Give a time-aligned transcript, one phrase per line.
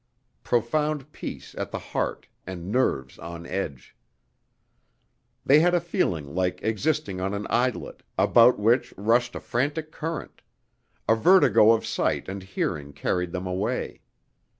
[0.43, 3.95] Profound peace at the heart, and nerves on edge.
[5.45, 10.41] They had a feeling like existing on an islet, about which rushed a frantic current:
[11.07, 14.01] a vertigo of sight and hearing carried them away.